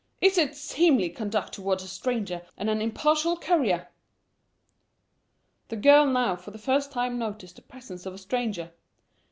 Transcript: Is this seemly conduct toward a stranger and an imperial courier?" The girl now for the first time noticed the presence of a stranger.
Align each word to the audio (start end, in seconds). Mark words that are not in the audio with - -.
Is 0.19 0.33
this 0.37 0.59
seemly 0.59 1.11
conduct 1.11 1.53
toward 1.53 1.79
a 1.81 1.87
stranger 1.87 2.41
and 2.57 2.71
an 2.71 2.81
imperial 2.81 3.37
courier?" 3.37 3.87
The 5.67 5.75
girl 5.75 6.07
now 6.07 6.35
for 6.35 6.49
the 6.49 6.57
first 6.57 6.91
time 6.91 7.19
noticed 7.19 7.57
the 7.57 7.61
presence 7.61 8.07
of 8.07 8.15
a 8.15 8.17
stranger. 8.17 8.71